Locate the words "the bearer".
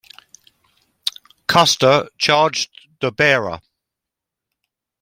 3.01-3.61